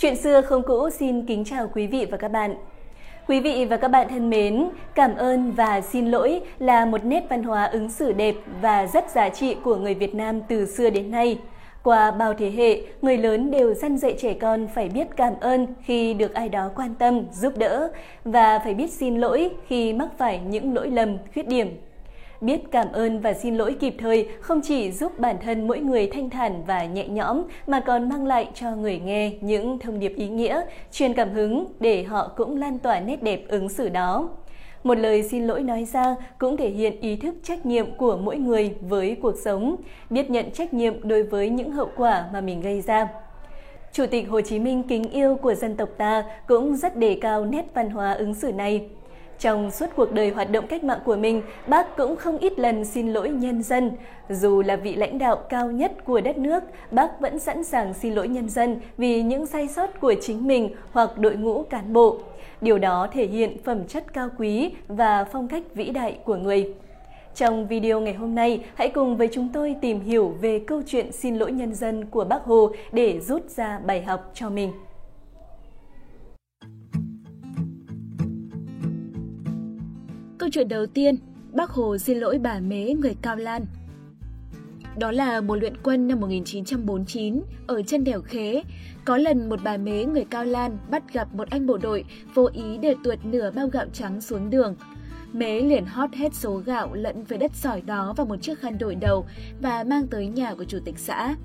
Chuyện 0.00 0.16
xưa 0.16 0.42
không 0.42 0.62
cũ 0.62 0.90
xin 0.90 1.26
kính 1.26 1.44
chào 1.44 1.68
quý 1.74 1.86
vị 1.86 2.06
và 2.10 2.16
các 2.16 2.28
bạn. 2.28 2.54
Quý 3.28 3.40
vị 3.40 3.64
và 3.64 3.76
các 3.76 3.88
bạn 3.88 4.08
thân 4.08 4.30
mến, 4.30 4.68
cảm 4.94 5.16
ơn 5.16 5.52
và 5.52 5.80
xin 5.80 6.06
lỗi 6.06 6.40
là 6.58 6.84
một 6.84 7.04
nét 7.04 7.26
văn 7.28 7.42
hóa 7.42 7.64
ứng 7.64 7.90
xử 7.90 8.12
đẹp 8.12 8.34
và 8.60 8.86
rất 8.86 9.10
giá 9.10 9.28
trị 9.28 9.56
của 9.64 9.76
người 9.76 9.94
Việt 9.94 10.14
Nam 10.14 10.40
từ 10.48 10.66
xưa 10.66 10.90
đến 10.90 11.10
nay. 11.10 11.38
Qua 11.82 12.10
bao 12.10 12.34
thế 12.34 12.50
hệ, 12.50 12.80
người 13.02 13.18
lớn 13.18 13.50
đều 13.50 13.74
dăn 13.74 13.98
dạy 13.98 14.14
trẻ 14.18 14.34
con 14.34 14.66
phải 14.74 14.88
biết 14.88 15.06
cảm 15.16 15.32
ơn 15.40 15.66
khi 15.84 16.14
được 16.14 16.34
ai 16.34 16.48
đó 16.48 16.70
quan 16.76 16.94
tâm, 16.94 17.22
giúp 17.32 17.52
đỡ 17.56 17.88
và 18.24 18.58
phải 18.58 18.74
biết 18.74 18.92
xin 18.92 19.18
lỗi 19.18 19.50
khi 19.66 19.92
mắc 19.92 20.08
phải 20.18 20.40
những 20.48 20.74
lỗi 20.74 20.90
lầm, 20.90 21.16
khuyết 21.34 21.48
điểm 21.48 21.76
Biết 22.40 22.60
cảm 22.70 22.92
ơn 22.92 23.20
và 23.20 23.32
xin 23.32 23.56
lỗi 23.56 23.76
kịp 23.80 23.94
thời 23.98 24.28
không 24.40 24.60
chỉ 24.60 24.92
giúp 24.92 25.18
bản 25.18 25.36
thân 25.42 25.66
mỗi 25.66 25.80
người 25.80 26.06
thanh 26.06 26.30
thản 26.30 26.62
và 26.66 26.84
nhẹ 26.84 27.08
nhõm 27.08 27.42
mà 27.66 27.80
còn 27.80 28.08
mang 28.08 28.26
lại 28.26 28.48
cho 28.54 28.76
người 28.76 28.98
nghe 28.98 29.32
những 29.40 29.78
thông 29.78 29.98
điệp 29.98 30.12
ý 30.16 30.28
nghĩa, 30.28 30.60
truyền 30.92 31.14
cảm 31.14 31.30
hứng 31.30 31.66
để 31.80 32.02
họ 32.02 32.32
cũng 32.36 32.56
lan 32.56 32.78
tỏa 32.78 33.00
nét 33.00 33.22
đẹp 33.22 33.42
ứng 33.48 33.68
xử 33.68 33.88
đó. 33.88 34.28
Một 34.84 34.98
lời 34.98 35.22
xin 35.22 35.46
lỗi 35.46 35.62
nói 35.62 35.84
ra 35.84 36.16
cũng 36.38 36.56
thể 36.56 36.68
hiện 36.68 37.00
ý 37.00 37.16
thức 37.16 37.34
trách 37.42 37.66
nhiệm 37.66 37.94
của 37.94 38.16
mỗi 38.16 38.36
người 38.36 38.74
với 38.80 39.16
cuộc 39.22 39.34
sống, 39.44 39.76
biết 40.10 40.30
nhận 40.30 40.50
trách 40.50 40.74
nhiệm 40.74 41.08
đối 41.08 41.22
với 41.22 41.50
những 41.50 41.70
hậu 41.70 41.88
quả 41.96 42.24
mà 42.32 42.40
mình 42.40 42.60
gây 42.60 42.80
ra. 42.80 43.08
Chủ 43.92 44.06
tịch 44.06 44.28
Hồ 44.28 44.40
Chí 44.40 44.58
Minh 44.58 44.82
kính 44.82 45.10
yêu 45.10 45.36
của 45.36 45.54
dân 45.54 45.76
tộc 45.76 45.88
ta 45.96 46.24
cũng 46.48 46.76
rất 46.76 46.96
đề 46.96 47.18
cao 47.20 47.44
nét 47.44 47.64
văn 47.74 47.90
hóa 47.90 48.12
ứng 48.12 48.34
xử 48.34 48.52
này. 48.52 48.88
Trong 49.40 49.70
suốt 49.70 49.86
cuộc 49.96 50.12
đời 50.12 50.30
hoạt 50.30 50.50
động 50.50 50.66
cách 50.66 50.84
mạng 50.84 50.98
của 51.04 51.16
mình, 51.16 51.42
bác 51.66 51.96
cũng 51.96 52.16
không 52.16 52.38
ít 52.38 52.58
lần 52.58 52.84
xin 52.84 53.12
lỗi 53.12 53.28
nhân 53.28 53.62
dân. 53.62 53.90
Dù 54.28 54.62
là 54.62 54.76
vị 54.76 54.94
lãnh 54.94 55.18
đạo 55.18 55.36
cao 55.36 55.70
nhất 55.70 55.92
của 56.04 56.20
đất 56.20 56.38
nước, 56.38 56.62
bác 56.90 57.20
vẫn 57.20 57.38
sẵn 57.38 57.64
sàng 57.64 57.94
xin 57.94 58.14
lỗi 58.14 58.28
nhân 58.28 58.48
dân 58.48 58.80
vì 58.96 59.22
những 59.22 59.46
sai 59.46 59.68
sót 59.68 60.00
của 60.00 60.14
chính 60.20 60.46
mình 60.46 60.70
hoặc 60.92 61.18
đội 61.18 61.36
ngũ 61.36 61.62
cán 61.62 61.92
bộ. 61.92 62.18
Điều 62.60 62.78
đó 62.78 63.08
thể 63.12 63.26
hiện 63.26 63.56
phẩm 63.64 63.84
chất 63.88 64.12
cao 64.12 64.28
quý 64.38 64.72
và 64.88 65.24
phong 65.24 65.48
cách 65.48 65.62
vĩ 65.74 65.90
đại 65.90 66.18
của 66.24 66.36
người. 66.36 66.74
Trong 67.34 67.66
video 67.66 68.00
ngày 68.00 68.14
hôm 68.14 68.34
nay, 68.34 68.64
hãy 68.74 68.88
cùng 68.88 69.16
với 69.16 69.28
chúng 69.32 69.48
tôi 69.52 69.76
tìm 69.80 70.00
hiểu 70.00 70.34
về 70.40 70.58
câu 70.66 70.82
chuyện 70.86 71.12
xin 71.12 71.36
lỗi 71.36 71.52
nhân 71.52 71.74
dân 71.74 72.04
của 72.04 72.24
Bác 72.24 72.44
Hồ 72.44 72.70
để 72.92 73.20
rút 73.20 73.50
ra 73.50 73.78
bài 73.78 74.02
học 74.02 74.30
cho 74.34 74.50
mình. 74.50 74.72
Chuyện 80.50 80.68
đầu 80.68 80.86
tiên, 80.86 81.16
Bác 81.52 81.70
Hồ 81.70 81.98
xin 81.98 82.18
lỗi 82.18 82.38
bà 82.38 82.60
Mế 82.60 82.94
người 82.94 83.16
Cao 83.22 83.36
Lan. 83.36 83.66
Đó 84.98 85.12
là 85.12 85.40
một 85.40 85.54
luyện 85.54 85.76
quân 85.82 86.08
năm 86.08 86.20
1949 86.20 87.40
ở 87.66 87.82
chân 87.82 88.04
đèo 88.04 88.22
Khế. 88.22 88.62
Có 89.04 89.16
lần 89.16 89.48
một 89.48 89.60
bà 89.64 89.76
Mế 89.76 90.04
người 90.04 90.24
Cao 90.30 90.44
Lan 90.44 90.78
bắt 90.90 91.12
gặp 91.12 91.34
một 91.34 91.50
anh 91.50 91.66
bộ 91.66 91.78
đội 91.78 92.04
vô 92.34 92.48
ý 92.52 92.78
để 92.82 92.94
tuột 93.04 93.18
nửa 93.24 93.50
bao 93.50 93.68
gạo 93.68 93.86
trắng 93.92 94.20
xuống 94.20 94.50
đường. 94.50 94.74
Mế 95.32 95.60
liền 95.60 95.86
hót 95.86 96.14
hết 96.14 96.34
số 96.34 96.56
gạo 96.56 96.94
lẫn 96.94 97.24
với 97.24 97.38
đất 97.38 97.50
sỏi 97.54 97.80
đó 97.80 98.14
vào 98.16 98.26
một 98.26 98.36
chiếc 98.42 98.60
khăn 98.60 98.78
đội 98.78 98.94
đầu 98.94 99.26
và 99.62 99.84
mang 99.84 100.06
tới 100.06 100.26
nhà 100.26 100.54
của 100.54 100.64
chủ 100.64 100.78
tịch 100.84 100.98
xã. 100.98 101.36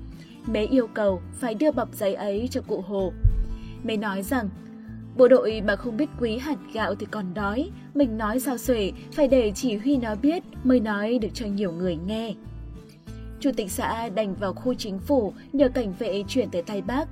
Mế 0.46 0.66
yêu 0.66 0.86
cầu 0.94 1.20
phải 1.32 1.54
đưa 1.54 1.70
bọc 1.70 1.94
giấy 1.94 2.14
ấy 2.14 2.48
cho 2.50 2.60
cụ 2.60 2.80
Hồ. 2.80 3.12
Mế 3.84 3.96
nói 3.96 4.22
rằng 4.22 4.48
Bộ 5.16 5.28
đội 5.28 5.62
mà 5.66 5.76
không 5.76 5.96
biết 5.96 6.08
quý 6.20 6.38
hạt 6.38 6.56
gạo 6.72 6.94
thì 6.94 7.06
còn 7.10 7.34
đói, 7.34 7.70
mình 7.94 8.18
nói 8.18 8.40
sao 8.40 8.58
xuể, 8.58 8.92
phải 9.12 9.28
để 9.28 9.52
chỉ 9.54 9.76
huy 9.76 9.96
nó 9.96 10.14
biết 10.14 10.42
mới 10.64 10.80
nói 10.80 11.18
được 11.18 11.28
cho 11.34 11.46
nhiều 11.46 11.72
người 11.72 11.96
nghe. 12.06 12.34
Chủ 13.40 13.50
tịch 13.56 13.70
xã 13.70 14.08
đành 14.08 14.34
vào 14.34 14.52
khu 14.52 14.74
chính 14.74 14.98
phủ 14.98 15.32
nhờ 15.52 15.68
cảnh 15.68 15.94
vệ 15.98 16.22
chuyển 16.28 16.50
tới 16.50 16.62
tay 16.62 16.82
bác. 16.82 17.08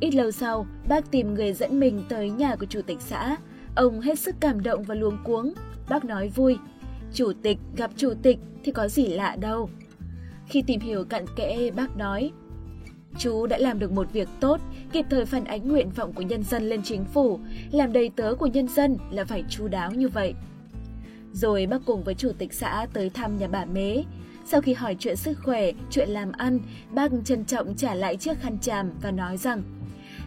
Ít 0.00 0.10
lâu 0.10 0.30
sau, 0.30 0.66
bác 0.88 1.10
tìm 1.10 1.34
người 1.34 1.52
dẫn 1.52 1.80
mình 1.80 2.02
tới 2.08 2.30
nhà 2.30 2.56
của 2.56 2.66
chủ 2.66 2.80
tịch 2.82 3.00
xã. 3.00 3.36
Ông 3.74 4.00
hết 4.00 4.18
sức 4.18 4.36
cảm 4.40 4.62
động 4.62 4.82
và 4.82 4.94
luống 4.94 5.18
cuống. 5.24 5.52
Bác 5.88 6.04
nói 6.04 6.28
vui, 6.28 6.56
chủ 7.12 7.32
tịch 7.42 7.58
gặp 7.76 7.90
chủ 7.96 8.12
tịch 8.22 8.38
thì 8.64 8.72
có 8.72 8.88
gì 8.88 9.06
lạ 9.06 9.36
đâu. 9.40 9.70
Khi 10.48 10.62
tìm 10.62 10.80
hiểu 10.80 11.04
cặn 11.04 11.24
kẽ, 11.36 11.70
bác 11.70 11.96
nói, 11.96 12.32
Chú 13.18 13.46
đã 13.46 13.58
làm 13.58 13.78
được 13.78 13.92
một 13.92 14.12
việc 14.12 14.28
tốt, 14.40 14.60
kịp 14.92 15.06
thời 15.10 15.26
phản 15.26 15.44
ánh 15.44 15.68
nguyện 15.68 15.90
vọng 15.90 16.12
của 16.12 16.22
nhân 16.22 16.42
dân 16.42 16.68
lên 16.68 16.82
chính 16.82 17.04
phủ, 17.04 17.40
làm 17.72 17.92
đầy 17.92 18.10
tớ 18.16 18.34
của 18.34 18.46
nhân 18.46 18.68
dân 18.68 18.96
là 19.10 19.24
phải 19.24 19.44
chú 19.48 19.68
đáo 19.68 19.90
như 19.90 20.08
vậy. 20.08 20.34
Rồi 21.32 21.66
bác 21.66 21.78
cùng 21.86 22.04
với 22.04 22.14
chủ 22.14 22.30
tịch 22.38 22.52
xã 22.52 22.86
tới 22.92 23.10
thăm 23.10 23.38
nhà 23.38 23.48
bà 23.48 23.64
Mế. 23.64 24.02
Sau 24.46 24.60
khi 24.60 24.72
hỏi 24.72 24.96
chuyện 24.98 25.16
sức 25.16 25.38
khỏe, 25.44 25.70
chuyện 25.90 26.08
làm 26.08 26.32
ăn, 26.32 26.58
bác 26.90 27.10
trân 27.24 27.44
trọng 27.44 27.74
trả 27.74 27.94
lại 27.94 28.16
chiếc 28.16 28.40
khăn 28.40 28.58
tràm 28.58 28.90
và 29.02 29.10
nói 29.10 29.36
rằng 29.36 29.62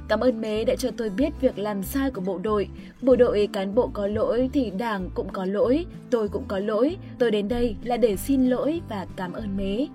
Cảm 0.07 0.19
ơn 0.19 0.41
Mế 0.41 0.65
đã 0.65 0.75
cho 0.75 0.89
tôi 0.97 1.09
biết 1.09 1.29
việc 1.41 1.59
làm 1.59 1.83
sai 1.83 2.11
của 2.11 2.21
bộ 2.21 2.37
đội. 2.37 2.69
Bộ 3.01 3.15
đội 3.15 3.49
cán 3.53 3.75
bộ 3.75 3.89
có 3.93 4.07
lỗi 4.07 4.49
thì 4.53 4.71
đảng 4.71 5.09
cũng 5.13 5.29
có 5.29 5.45
lỗi, 5.45 5.85
tôi 6.09 6.29
cũng 6.29 6.43
có 6.47 6.59
lỗi. 6.59 6.97
Tôi 7.19 7.31
đến 7.31 7.47
đây 7.47 7.75
là 7.83 7.97
để 7.97 8.15
xin 8.15 8.49
lỗi 8.49 8.81
và 8.89 9.05
cảm 9.15 9.33
ơn 9.33 9.57
Mế 9.57 9.87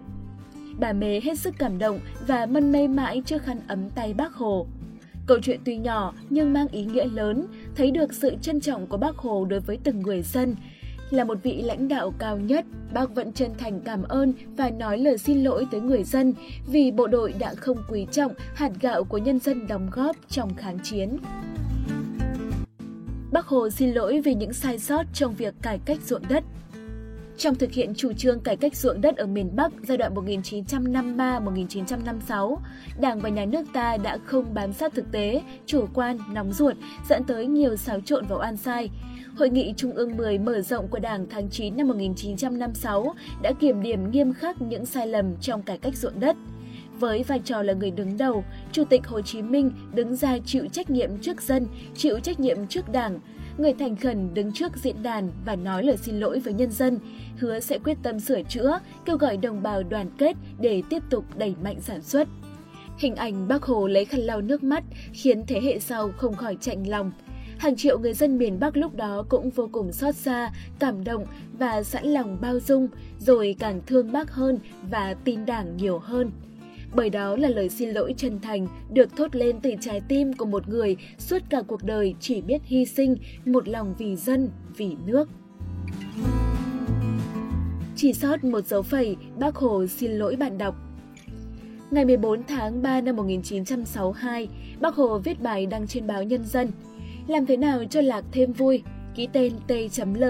bà 0.79 0.93
Mế 0.93 1.21
hết 1.21 1.39
sức 1.39 1.55
cảm 1.59 1.79
động 1.79 2.01
và 2.27 2.47
mân 2.47 2.73
mê 2.73 2.89
mãi 2.89 3.23
trước 3.27 3.43
khăn 3.43 3.61
ấm 3.69 3.91
tay 3.91 4.15
bác 4.15 4.35
Hồ. 4.35 4.67
Câu 5.27 5.39
chuyện 5.43 5.61
tuy 5.65 5.77
nhỏ 5.77 6.15
nhưng 6.31 6.53
mang 6.53 6.69
ý 6.69 6.85
nghĩa 6.85 7.07
lớn, 7.07 7.47
thấy 7.77 7.91
được 7.91 8.13
sự 8.13 8.33
trân 8.43 8.61
trọng 8.61 8.87
của 8.87 8.97
bác 8.97 9.17
Hồ 9.17 9.45
đối 9.45 9.61
với 9.61 9.79
từng 9.85 10.01
người 10.01 10.23
dân. 10.23 10.57
Là 11.11 11.25
một 11.25 11.39
vị 11.43 11.63
lãnh 11.63 11.89
đạo 11.89 12.15
cao 12.19 12.39
nhất, 12.39 12.65
bác 12.93 13.15
vẫn 13.15 13.33
chân 13.33 13.51
thành 13.59 13.81
cảm 13.81 14.03
ơn 14.03 14.33
và 14.57 14.71
nói 14.71 14.99
lời 14.99 15.19
xin 15.19 15.45
lỗi 15.45 15.67
tới 15.71 15.81
người 15.81 16.05
dân 16.05 16.35
vì 16.67 16.91
bộ 16.91 17.07
đội 17.07 17.35
đã 17.39 17.55
không 17.55 17.79
quý 17.89 18.07
trọng 18.11 18.33
hạt 18.55 18.71
gạo 18.81 19.05
của 19.05 19.19
nhân 19.19 19.39
dân 19.39 19.67
đóng 19.67 19.89
góp 19.93 20.17
trong 20.29 20.55
kháng 20.55 20.79
chiến. 20.83 21.19
Bác 23.33 23.47
Hồ 23.47 23.71
xin 23.71 23.93
lỗi 23.93 24.21
vì 24.21 24.35
những 24.35 24.53
sai 24.53 24.79
sót 24.79 25.03
trong 25.15 25.35
việc 25.35 25.55
cải 25.63 25.79
cách 25.85 25.99
ruộng 26.07 26.23
đất, 26.29 26.45
trong 27.43 27.55
thực 27.55 27.73
hiện 27.73 27.95
chủ 27.95 28.13
trương 28.13 28.41
cải 28.41 28.57
cách 28.57 28.77
ruộng 28.77 29.01
đất 29.01 29.17
ở 29.17 29.27
miền 29.27 29.57
Bắc 29.57 29.73
giai 29.83 29.97
đoạn 29.97 30.15
1953-1956, 30.15 32.57
Đảng 33.01 33.21
và 33.21 33.29
Nhà 33.29 33.45
nước 33.45 33.67
ta 33.73 33.97
đã 33.97 34.19
không 34.25 34.55
bám 34.55 34.73
sát 34.73 34.95
thực 34.95 35.13
tế, 35.13 35.43
chủ 35.67 35.87
quan, 35.95 36.19
nóng 36.33 36.53
ruột, 36.53 36.77
dẫn 37.09 37.25
tới 37.25 37.47
nhiều 37.47 37.77
xáo 37.77 38.01
trộn 38.01 38.27
và 38.29 38.37
oan 38.37 38.57
sai. 38.57 38.91
Hội 39.37 39.51
nghị 39.51 39.75
Trung 39.77 39.93
ương 39.93 40.17
10 40.17 40.39
mở 40.39 40.61
rộng 40.61 40.89
của 40.89 40.99
Đảng 40.99 41.27
tháng 41.31 41.51
9 41.51 41.77
năm 41.77 41.89
1956 41.89 43.15
đã 43.43 43.53
kiểm 43.61 43.83
điểm 43.83 44.11
nghiêm 44.11 44.33
khắc 44.33 44.63
những 44.63 44.87
sai 44.87 45.07
lầm 45.07 45.37
trong 45.41 45.63
cải 45.63 45.79
cách 45.79 45.97
ruộng 45.97 46.21
đất. 46.21 46.37
Với 46.99 47.23
vai 47.23 47.39
trò 47.39 47.63
là 47.63 47.73
người 47.73 47.91
đứng 47.91 48.17
đầu, 48.17 48.45
Chủ 48.73 48.85
tịch 48.85 49.07
Hồ 49.07 49.21
Chí 49.21 49.43
Minh 49.43 49.71
đứng 49.95 50.17
ra 50.17 50.39
chịu 50.45 50.67
trách 50.73 50.91
nhiệm 50.91 51.19
trước 51.19 51.43
dân, 51.43 51.67
chịu 51.95 52.21
trách 52.21 52.41
nhiệm 52.41 52.67
trước 52.67 52.93
Đảng, 52.93 53.21
người 53.59 53.73
thành 53.73 53.97
khẩn 53.97 54.35
đứng 54.35 54.53
trước 54.53 54.77
diễn 54.77 55.03
đàn 55.03 55.31
và 55.45 55.57
nói 55.57 55.85
lời 55.85 55.97
xin 55.97 56.21
lỗi 56.21 56.39
với 56.39 56.53
nhân 56.53 56.71
dân, 56.71 56.99
hứa 57.39 57.61
sẽ 57.61 57.79
quyết 57.79 57.99
tâm 58.03 58.21
sửa 58.21 58.43
chữa, 58.43 58.79
kêu 59.05 59.17
gọi 59.17 59.37
đồng 59.37 59.63
bào 59.63 59.83
đoàn 59.83 60.07
kết 60.19 60.37
để 60.61 60.83
tiếp 60.91 61.03
tục 61.11 61.25
đẩy 61.37 61.55
mạnh 61.63 61.81
sản 61.81 62.03
xuất. 62.03 62.29
Hình 62.99 63.17
ảnh 63.17 63.49
bác 63.49 63.63
Hồ 63.63 63.87
lấy 63.87 64.05
khăn 64.05 64.21
lau 64.21 64.41
nước 64.41 64.63
mắt 64.63 64.85
khiến 65.13 65.45
thế 65.47 65.61
hệ 65.61 65.79
sau 65.79 66.11
không 66.17 66.35
khỏi 66.35 66.57
chạnh 66.61 66.89
lòng. 66.89 67.13
Hàng 67.59 67.77
triệu 67.77 67.99
người 67.99 68.15
dân 68.15 68.39
miền 68.39 68.61
Bắc 68.61 68.77
lúc 68.77 68.95
đó 68.95 69.25
cũng 69.29 69.51
vô 69.51 69.69
cùng 69.73 69.93
xót 69.93 70.15
xa, 70.15 70.51
cảm 70.79 71.05
động 71.05 71.27
và 71.59 71.83
sẵn 71.83 72.07
lòng 72.07 72.39
bao 72.41 72.61
dung, 72.61 72.89
rồi 73.19 73.57
càng 73.59 73.81
thương 73.87 74.13
bác 74.13 74.31
hơn 74.31 74.59
và 74.91 75.15
tin 75.25 75.47
đảng 75.47 75.77
nhiều 75.77 75.99
hơn 75.99 76.31
bởi 76.95 77.11
đó 77.11 77.37
là 77.37 77.49
lời 77.49 77.69
xin 77.69 77.91
lỗi 77.91 78.15
chân 78.17 78.41
thành 78.41 78.67
được 78.91 79.17
thốt 79.17 79.37
lên 79.37 79.61
từ 79.63 79.71
trái 79.81 80.01
tim 80.09 80.33
của 80.33 80.47
một 80.47 80.69
người 80.69 80.97
suốt 81.19 81.39
cả 81.51 81.63
cuộc 81.67 81.85
đời 81.85 82.15
chỉ 82.21 82.41
biết 82.41 82.63
hy 82.65 82.85
sinh 82.85 83.17
một 83.45 83.69
lòng 83.69 83.95
vì 83.99 84.17
dân, 84.17 84.51
vì 84.77 84.97
nước. 85.07 85.29
Chỉ 87.97 88.13
sót 88.13 88.45
một 88.45 88.67
dấu 88.67 88.83
phẩy, 88.83 89.17
bác 89.39 89.57
Hồ 89.57 89.87
xin 89.87 90.11
lỗi 90.11 90.37
bạn 90.37 90.59
đọc. 90.59 90.75
Ngày 91.91 92.05
14 92.05 92.43
tháng 92.45 92.83
3 92.83 93.01
năm 93.01 93.17
1962, 93.17 94.49
bác 94.81 94.95
Hồ 94.95 95.19
viết 95.19 95.43
bài 95.43 95.67
đăng 95.67 95.87
trên 95.87 96.07
báo 96.07 96.23
Nhân 96.23 96.45
dân. 96.45 96.71
Làm 97.27 97.47
thế 97.47 97.57
nào 97.57 97.85
cho 97.91 98.01
lạc 98.01 98.25
thêm 98.33 98.53
vui? 98.53 98.83
Ký 99.15 99.29
tên 99.33 99.53
T.L. 99.67 100.25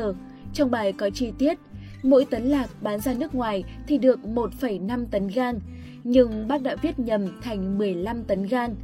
Trong 0.55 0.71
bài 0.71 0.93
có 0.93 1.11
chi 1.11 1.33
tiết, 1.39 1.59
mỗi 2.03 2.25
tấn 2.25 2.43
lạc 2.43 2.83
bán 2.83 3.01
ra 3.01 3.15
nước 3.15 3.35
ngoài 3.35 3.65
thì 3.87 3.99
được 3.99 4.21
1,5 4.35 5.07
tấn 5.11 5.29
gang, 5.29 5.61
nhưng 6.05 6.49
bác 6.49 6.63
đã 6.63 6.77
viết 6.83 6.99
nhầm 6.99 7.41
thành 7.43 7.79
15 7.79 8.25
tấn 8.25 8.47
gan. 8.47 8.75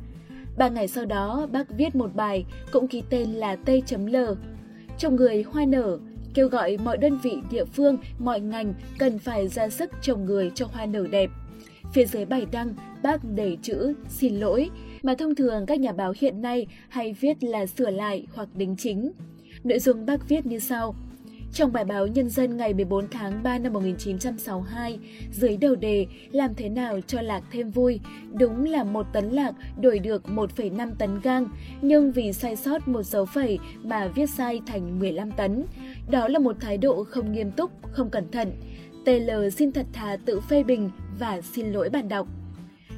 Ba 0.58 0.68
ngày 0.68 0.88
sau 0.88 1.04
đó, 1.04 1.48
bác 1.52 1.70
viết 1.70 1.94
một 1.94 2.14
bài 2.14 2.44
cũng 2.72 2.88
ký 2.88 3.02
tên 3.10 3.30
là 3.30 3.56
T.L. 3.56 4.16
Trong 4.98 5.16
người 5.16 5.42
hoa 5.42 5.64
nở, 5.64 5.98
kêu 6.34 6.48
gọi 6.48 6.76
mọi 6.84 6.98
đơn 6.98 7.18
vị 7.22 7.36
địa 7.50 7.64
phương, 7.64 7.96
mọi 8.18 8.40
ngành 8.40 8.74
cần 8.98 9.18
phải 9.18 9.48
ra 9.48 9.68
sức 9.68 9.90
trồng 10.02 10.24
người 10.24 10.50
cho 10.54 10.66
hoa 10.72 10.86
nở 10.86 11.06
đẹp. 11.10 11.30
Phía 11.92 12.06
dưới 12.06 12.24
bài 12.24 12.46
đăng, 12.52 12.74
bác 13.02 13.20
để 13.34 13.56
chữ 13.62 13.94
xin 14.08 14.36
lỗi, 14.36 14.70
mà 15.02 15.14
thông 15.18 15.34
thường 15.34 15.66
các 15.66 15.80
nhà 15.80 15.92
báo 15.92 16.12
hiện 16.20 16.42
nay 16.42 16.66
hay 16.88 17.12
viết 17.12 17.44
là 17.44 17.66
sửa 17.66 17.90
lại 17.90 18.26
hoặc 18.34 18.48
đính 18.54 18.76
chính. 18.76 19.12
Nội 19.64 19.78
dung 19.78 20.06
bác 20.06 20.28
viết 20.28 20.46
như 20.46 20.58
sau. 20.58 20.94
Trong 21.52 21.72
bài 21.72 21.84
báo 21.84 22.06
Nhân 22.06 22.30
dân 22.30 22.56
ngày 22.56 22.74
14 22.74 23.08
tháng 23.10 23.42
3 23.42 23.58
năm 23.58 23.72
1962, 23.72 24.98
dưới 25.32 25.56
đầu 25.56 25.74
đề 25.74 26.06
Làm 26.32 26.54
thế 26.54 26.68
nào 26.68 27.00
cho 27.06 27.22
lạc 27.22 27.42
thêm 27.52 27.70
vui, 27.70 28.00
đúng 28.32 28.64
là 28.64 28.84
một 28.84 29.06
tấn 29.12 29.30
lạc 29.30 29.52
đổi 29.80 29.98
được 29.98 30.22
1,5 30.26 30.90
tấn 30.98 31.20
gang, 31.20 31.48
nhưng 31.82 32.12
vì 32.12 32.32
sai 32.32 32.56
sót 32.56 32.88
một 32.88 33.02
dấu 33.02 33.24
phẩy 33.24 33.58
mà 33.82 34.08
viết 34.08 34.30
sai 34.30 34.60
thành 34.66 34.98
15 34.98 35.30
tấn. 35.30 35.64
Đó 36.10 36.28
là 36.28 36.38
một 36.38 36.56
thái 36.60 36.78
độ 36.78 37.04
không 37.04 37.32
nghiêm 37.32 37.50
túc, 37.50 37.70
không 37.92 38.10
cẩn 38.10 38.30
thận. 38.30 38.52
TL 39.04 39.48
xin 39.56 39.72
thật 39.72 39.86
thà 39.92 40.16
tự 40.24 40.40
phê 40.40 40.62
bình 40.62 40.90
và 41.18 41.40
xin 41.40 41.72
lỗi 41.72 41.90
bạn 41.90 42.08
đọc. 42.08 42.26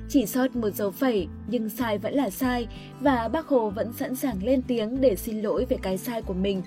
Chỉ 0.09 0.27
sót 0.27 0.57
một 0.57 0.71
dấu 0.71 0.91
phẩy 0.91 1.29
nhưng 1.49 1.69
sai 1.69 1.99
vẫn 1.99 2.15
là 2.15 2.31
sai 2.31 2.67
và 3.01 3.29
bác 3.29 3.47
Hồ 3.47 3.71
vẫn 3.71 3.93
sẵn 3.93 4.17
sàng 4.17 4.45
lên 4.45 4.63
tiếng 4.63 5.01
để 5.01 5.17
xin 5.17 5.41
lỗi 5.41 5.67
về 5.69 5.77
cái 5.83 5.99
sai 5.99 6.23
của 6.23 6.35
mình. 6.35 6.63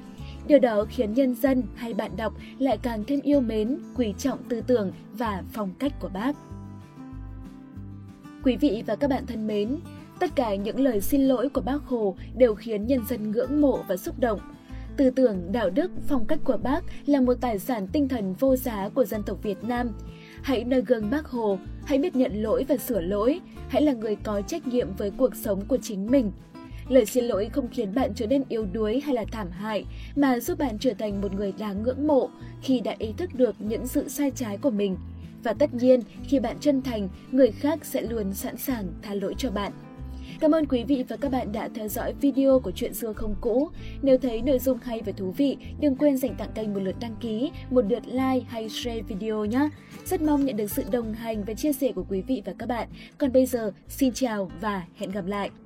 Điều 0.47 0.59
đó 0.59 0.85
khiến 0.89 1.13
nhân 1.13 1.35
dân 1.35 1.63
hay 1.75 1.93
bạn 1.93 2.11
đọc 2.17 2.33
lại 2.59 2.77
càng 2.81 3.03
thêm 3.07 3.19
yêu 3.23 3.41
mến, 3.41 3.77
quý 3.95 4.13
trọng 4.17 4.39
tư 4.49 4.61
tưởng 4.67 4.91
và 5.13 5.43
phong 5.53 5.73
cách 5.79 5.93
của 5.99 6.09
bác. 6.13 6.35
Quý 8.43 8.57
vị 8.57 8.83
và 8.85 8.95
các 8.95 9.09
bạn 9.09 9.25
thân 9.25 9.47
mến, 9.47 9.77
tất 10.19 10.35
cả 10.35 10.55
những 10.55 10.79
lời 10.79 11.01
xin 11.01 11.21
lỗi 11.21 11.49
của 11.49 11.61
bác 11.61 11.81
Hồ 11.85 12.15
đều 12.37 12.55
khiến 12.55 12.87
nhân 12.87 13.05
dân 13.09 13.31
ngưỡng 13.31 13.61
mộ 13.61 13.79
và 13.87 13.97
xúc 13.97 14.19
động. 14.19 14.39
Tư 14.97 15.09
tưởng, 15.09 15.51
đạo 15.51 15.69
đức, 15.69 15.91
phong 16.07 16.25
cách 16.25 16.39
của 16.43 16.57
bác 16.57 16.83
là 17.05 17.21
một 17.21 17.33
tài 17.41 17.59
sản 17.59 17.87
tinh 17.87 18.07
thần 18.07 18.33
vô 18.33 18.55
giá 18.55 18.89
của 18.89 19.05
dân 19.05 19.23
tộc 19.23 19.43
Việt 19.43 19.63
Nam. 19.63 19.89
Hãy 20.41 20.63
nơi 20.63 20.81
gương 20.81 21.09
bác 21.09 21.27
Hồ, 21.27 21.57
hãy 21.85 21.97
biết 21.97 22.15
nhận 22.15 22.43
lỗi 22.43 22.65
và 22.67 22.77
sửa 22.77 23.01
lỗi, 23.01 23.41
hãy 23.69 23.81
là 23.81 23.93
người 23.93 24.15
có 24.15 24.41
trách 24.41 24.67
nhiệm 24.67 24.87
với 24.97 25.11
cuộc 25.11 25.35
sống 25.35 25.65
của 25.67 25.77
chính 25.81 26.11
mình. 26.11 26.31
Lời 26.89 27.05
xin 27.05 27.23
lỗi 27.23 27.49
không 27.53 27.67
khiến 27.71 27.95
bạn 27.95 28.11
trở 28.15 28.27
nên 28.27 28.43
yếu 28.49 28.65
đuối 28.65 28.99
hay 28.99 29.15
là 29.15 29.25
thảm 29.31 29.51
hại, 29.51 29.85
mà 30.15 30.39
giúp 30.39 30.57
bạn 30.57 30.77
trở 30.79 30.93
thành 30.93 31.21
một 31.21 31.33
người 31.33 31.51
đáng 31.51 31.83
ngưỡng 31.83 32.07
mộ 32.07 32.29
khi 32.61 32.79
đã 32.79 32.95
ý 32.99 33.13
thức 33.17 33.29
được 33.33 33.55
những 33.59 33.87
sự 33.87 34.09
sai 34.09 34.31
trái 34.35 34.57
của 34.57 34.69
mình. 34.69 34.97
Và 35.43 35.53
tất 35.53 35.73
nhiên, 35.73 35.99
khi 36.23 36.39
bạn 36.39 36.57
chân 36.59 36.81
thành, 36.81 37.09
người 37.31 37.51
khác 37.51 37.85
sẽ 37.85 38.01
luôn 38.01 38.33
sẵn 38.33 38.57
sàng 38.57 38.87
tha 39.01 39.13
lỗi 39.13 39.35
cho 39.37 39.51
bạn. 39.51 39.71
Cảm 40.39 40.51
ơn 40.51 40.65
quý 40.65 40.83
vị 40.83 41.03
và 41.09 41.17
các 41.17 41.31
bạn 41.31 41.51
đã 41.51 41.69
theo 41.75 41.87
dõi 41.87 42.13
video 42.21 42.59
của 42.59 42.71
Chuyện 42.71 42.93
xưa 42.93 43.13
không 43.13 43.35
cũ. 43.41 43.69
Nếu 44.01 44.17
thấy 44.17 44.41
nội 44.41 44.59
dung 44.59 44.77
hay 44.83 45.01
và 45.05 45.11
thú 45.11 45.31
vị, 45.31 45.57
đừng 45.79 45.95
quên 45.95 46.17
dành 46.17 46.35
tặng 46.35 46.51
kênh 46.55 46.73
một 46.73 46.79
lượt 46.79 46.95
đăng 46.99 47.15
ký, 47.21 47.51
một 47.69 47.85
lượt 47.89 48.07
like 48.07 48.45
hay 48.47 48.69
share 48.69 49.01
video 49.01 49.45
nhé. 49.45 49.69
Rất 50.05 50.21
mong 50.21 50.45
nhận 50.45 50.57
được 50.57 50.71
sự 50.71 50.83
đồng 50.91 51.13
hành 51.13 51.43
và 51.43 51.53
chia 51.53 51.73
sẻ 51.73 51.91
của 51.95 52.05
quý 52.09 52.21
vị 52.21 52.41
và 52.45 52.53
các 52.59 52.69
bạn. 52.69 52.87
Còn 53.17 53.33
bây 53.33 53.45
giờ, 53.45 53.71
xin 53.87 54.13
chào 54.13 54.51
và 54.61 54.85
hẹn 54.97 55.11
gặp 55.11 55.25
lại! 55.25 55.62